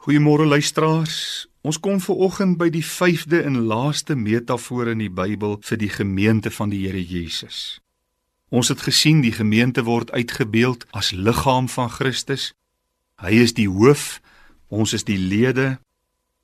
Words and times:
Goeiemôre 0.00 0.46
luisteraars. 0.46 1.46
Ons 1.60 1.76
kom 1.76 1.98
ver 2.00 2.16
oggend 2.24 2.56
by 2.56 2.70
die 2.72 2.80
5de 2.80 3.42
en 3.44 3.58
laaste 3.68 4.14
metafoor 4.16 4.88
in 4.94 5.02
die 5.02 5.10
Bybel 5.12 5.58
vir 5.60 5.76
die 5.76 5.90
gemeente 5.92 6.48
van 6.48 6.70
die 6.72 6.78
Here 6.86 7.02
Jesus. 7.04 7.82
Ons 8.48 8.70
het 8.72 8.80
gesien 8.80 9.20
die 9.20 9.34
gemeente 9.36 9.84
word 9.84 10.08
uitgebeeld 10.16 10.86
as 10.96 11.10
liggaam 11.12 11.68
van 11.68 11.92
Christus. 11.92 12.54
Hy 13.20 13.42
is 13.44 13.52
die 13.60 13.68
hoof, 13.68 14.22
ons 14.72 14.96
is 14.96 15.04
die 15.04 15.18
lede 15.20 15.76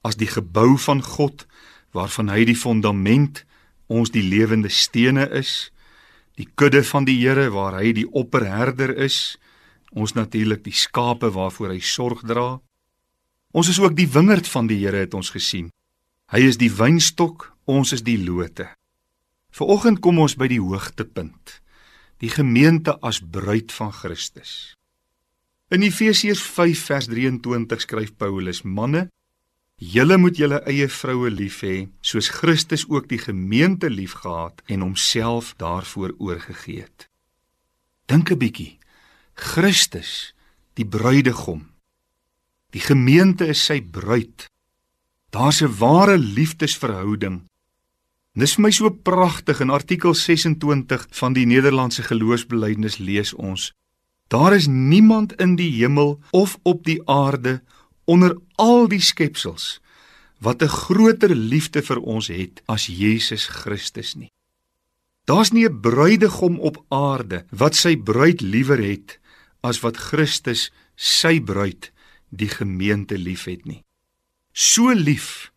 as 0.04 0.20
die 0.20 0.28
gebou 0.28 0.76
van 0.76 1.00
God 1.00 1.46
waarvan 1.96 2.28
hy 2.28 2.44
die 2.44 2.58
fondament, 2.60 3.46
ons 3.88 4.12
die 4.12 4.26
lewende 4.26 4.68
stene 4.68 5.30
is. 5.32 5.72
Die 6.36 6.50
kudde 6.60 6.84
van 6.84 7.08
die 7.08 7.16
Here 7.24 7.48
waar 7.56 7.80
hy 7.80 7.96
die 7.96 8.08
opperherder 8.12 8.92
is, 8.92 9.40
ons 9.96 10.12
natuurlik 10.12 10.60
die 10.68 10.76
skape 10.76 11.32
waarvoor 11.32 11.72
hy 11.72 11.80
sorg 11.80 12.20
dra. 12.28 12.58
Ons 13.56 13.70
is 13.72 13.78
ook 13.80 13.94
die 13.96 14.08
wingerd 14.12 14.48
van 14.52 14.66
die 14.68 14.82
Here 14.82 15.00
het 15.06 15.14
ons 15.16 15.30
gesien. 15.32 15.70
Hy 16.28 16.42
is 16.44 16.58
die 16.60 16.68
wynstok, 16.68 17.54
ons 17.64 17.94
is 17.96 18.02
die 18.04 18.18
lote. 18.20 18.66
Vanoggend 19.56 20.02
kom 20.04 20.18
ons 20.20 20.34
by 20.36 20.50
die 20.52 20.60
hoogtepunt. 20.60 21.60
Die 22.20 22.28
gemeente 22.28 22.98
as 23.00 23.22
bruid 23.22 23.72
van 23.72 23.94
Christus. 23.96 24.74
In 25.72 25.84
Efesiërs 25.86 26.42
5 26.44 26.82
vers 26.90 27.08
23 27.08 27.80
skryf 27.80 28.12
Paulus: 28.20 28.60
"Manne, 28.62 29.08
julle 29.76 30.18
moet 30.18 30.36
julle 30.36 30.60
eie 30.68 30.88
vroue 30.88 31.30
lief 31.30 31.62
hê, 31.64 31.88
soos 32.00 32.28
Christus 32.28 32.84
ook 32.88 33.08
die 33.08 33.18
gemeente 33.18 33.90
liefgehad 33.90 34.62
en 34.66 34.80
homself 34.80 35.54
daarvoor 35.56 36.14
oorgegee 36.18 36.82
het." 36.82 37.08
Dink 38.06 38.30
'n 38.30 38.38
bietjie. 38.38 38.78
Christus, 39.34 40.34
die 40.74 40.86
bruidegom, 40.86 41.75
Die 42.76 42.84
gemeente 42.84 43.46
is 43.48 43.62
sy 43.64 43.78
bruid. 43.80 44.50
Daar's 45.32 45.62
'n 45.62 45.76
ware 45.78 46.18
liefdesverhouding. 46.18 47.48
Dis 48.34 48.56
my 48.56 48.70
so 48.70 48.90
pragtig 48.90 49.60
in 49.60 49.70
artikel 49.70 50.14
26 50.14 51.06
van 51.10 51.32
die 51.32 51.46
Nederlandse 51.46 52.02
geloofsbelijdenis 52.02 52.98
lees 52.98 53.32
ons: 53.34 53.72
Daar 54.28 54.54
is 54.54 54.66
niemand 54.66 55.32
in 55.40 55.56
die 55.56 55.70
hemel 55.70 56.20
of 56.30 56.58
op 56.62 56.84
die 56.84 57.00
aarde 57.08 57.62
onder 58.04 58.36
al 58.54 58.88
die 58.88 59.00
skepsels 59.00 59.80
wat 60.38 60.62
'n 60.62 60.68
groter 60.68 61.34
liefde 61.34 61.82
vir 61.82 62.00
ons 62.00 62.28
het 62.28 62.62
as 62.66 62.86
Jesus 62.86 63.46
Christus 63.46 64.14
nie. 64.14 64.30
Daar's 65.24 65.50
nie 65.50 65.64
'n 65.64 65.80
bruidegom 65.80 66.58
op 66.58 66.84
aarde 66.88 67.44
wat 67.50 67.74
sy 67.74 67.96
bruid 67.96 68.40
liewer 68.40 68.78
het 68.78 69.18
as 69.60 69.80
wat 69.80 69.96
Christus 69.96 70.70
sy 70.94 71.40
bruid 71.40 71.95
die 72.36 72.48
gemeente 72.48 73.18
liefhet 73.18 73.64
nie. 73.64 73.82
So 74.52 74.92
lief 74.92 75.52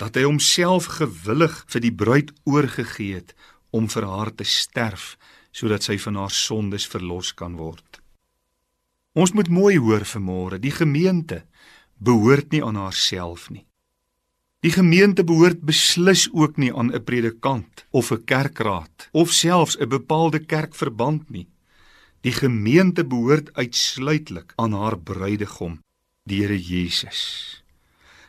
dat 0.00 0.16
hy 0.16 0.24
homself 0.24 0.86
gewillig 1.00 1.64
vir 1.68 1.80
die 1.84 1.92
bruid 1.92 2.32
oorgegee 2.48 3.20
het 3.20 3.34
om 3.70 3.88
vir 3.88 4.06
haar 4.08 4.32
te 4.34 4.44
sterf 4.44 5.16
sodat 5.52 5.84
sy 5.84 5.98
van 5.98 6.16
haar 6.16 6.32
sondes 6.32 6.86
verlos 6.86 7.34
kan 7.34 7.56
word. 7.58 8.00
Ons 9.18 9.34
moet 9.34 9.50
mooi 9.50 9.74
hoor 9.78 10.06
vanmôre, 10.06 10.60
die 10.62 10.70
gemeente 10.70 11.42
behoort 11.98 12.52
nie 12.54 12.62
aan 12.64 12.78
haarself 12.78 13.50
nie. 13.50 13.66
Die 14.60 14.72
gemeente 14.72 15.24
behoort 15.24 15.62
beslis 15.64 16.28
ook 16.32 16.56
nie 16.56 16.72
aan 16.72 16.92
'n 16.92 17.04
predikant 17.04 17.86
of 17.90 18.12
'n 18.12 18.24
kerkraad 18.24 19.08
of 19.12 19.32
selfs 19.32 19.76
'n 19.78 19.88
bepaalde 19.88 20.38
kerkverband 20.38 21.30
nie. 21.30 21.48
Die 22.20 22.32
gemeente 22.32 23.04
behoort 23.04 23.52
uitsluitlik 23.54 24.52
aan 24.56 24.72
haar 24.72 24.98
bruidegom, 24.98 25.80
die 26.30 26.42
Here 26.42 26.58
Jesus. 26.58 27.62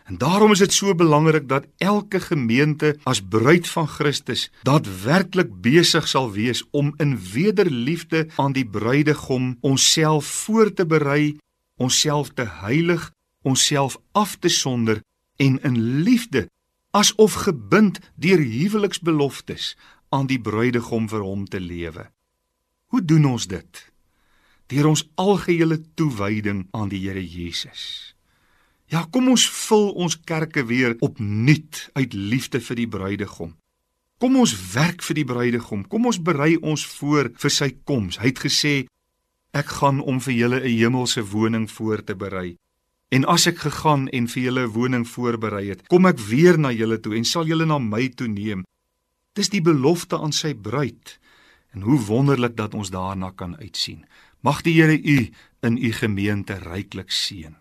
En 0.06 0.18
daarom 0.18 0.52
is 0.52 0.60
dit 0.60 0.74
so 0.74 0.96
belangrik 0.96 1.48
dat 1.48 1.68
elke 1.78 2.20
gemeente 2.20 2.98
as 3.04 3.22
bruid 3.22 3.70
van 3.70 3.88
Christus 3.88 4.50
daadwerklik 4.68 5.54
besig 5.62 6.08
sal 6.08 6.32
wees 6.32 6.64
om 6.72 6.94
in 6.98 7.16
wederliefde 7.34 8.28
aan 8.36 8.52
die 8.52 8.66
bruidegom 8.66 9.58
onsself 9.62 10.26
voor 10.26 10.74
te 10.74 10.86
berei, 10.86 11.38
onsself 11.78 12.34
te 12.34 12.48
heilig, 12.64 13.12
onsself 13.42 13.98
af 14.12 14.36
te 14.36 14.50
sonder 14.50 15.02
en 15.36 15.62
in 15.64 15.80
liefde 16.04 16.50
asof 16.92 17.34
gebind 17.34 18.00
deur 18.16 18.40
huweliksbeloftes 18.40 19.78
aan 20.10 20.28
die 20.28 20.42
bruidegom 20.42 21.08
vir 21.10 21.24
hom 21.24 21.48
te 21.48 21.60
lewe. 21.60 22.10
Hoe 22.92 23.06
doen 23.06 23.26
ons 23.26 23.48
dit? 23.48 23.92
Deur 24.72 24.88
ons 24.88 25.04
algehele 25.20 25.82
toewyding 26.00 26.66
aan 26.72 26.90
die 26.92 27.02
Here 27.04 27.22
Jesus. 27.22 28.16
Ja, 28.92 29.06
kom 29.12 29.30
ons 29.32 29.48
vul 29.68 29.92
ons 30.04 30.18
kerke 30.28 30.64
weer 30.68 30.96
opnuut 31.00 31.90
uit 31.96 32.16
liefde 32.16 32.60
vir 32.64 32.80
die 32.80 32.88
bruidegom. 32.88 33.54
Kom 34.22 34.36
ons 34.38 34.54
werk 34.74 35.02
vir 35.02 35.18
die 35.18 35.28
bruidegom. 35.28 35.86
Kom 35.90 36.06
ons 36.06 36.20
berei 36.22 36.56
ons 36.60 36.84
voor 37.00 37.32
vir 37.42 37.54
sy 37.54 37.72
koms. 37.88 38.20
Hy 38.22 38.34
het 38.34 38.44
gesê 38.44 38.74
ek 39.58 39.72
gaan 39.80 40.00
om 40.00 40.20
vir 40.20 40.34
julle 40.34 40.60
'n 40.62 40.78
hemelse 40.78 41.24
woning 41.32 41.68
voor 41.72 42.04
te 42.04 42.16
berei. 42.16 42.56
En 43.12 43.26
as 43.26 43.48
ek 43.48 43.58
gegaan 43.66 44.08
en 44.10 44.28
vir 44.28 44.44
julle 44.44 44.64
'n 44.68 44.72
woning 44.72 45.06
voorberei 45.08 45.68
het, 45.70 45.88
kom 45.88 46.06
ek 46.06 46.20
weer 46.20 46.58
na 46.58 46.72
julle 46.72 47.00
toe 47.00 47.16
en 47.16 47.26
sal 47.26 47.46
julle 47.46 47.66
na 47.66 47.80
my 47.80 48.08
toe 48.08 48.28
neem. 48.28 48.64
Dis 49.34 49.50
die 49.50 49.62
belofte 49.62 50.18
aan 50.18 50.32
sy 50.32 50.54
bruid. 50.54 51.20
En 51.72 51.82
hoe 51.82 52.00
wonderlik 52.00 52.58
dat 52.58 52.74
ons 52.74 52.90
daarna 52.90 53.32
kan 53.36 53.58
uitsien. 53.58 54.06
Mag 54.40 54.62
die 54.62 54.82
Here 54.82 55.02
u 55.02 55.30
in 55.62 55.78
u 55.78 55.92
gemeente 55.92 56.54
ryklik 56.54 57.12
seën. 57.12 57.56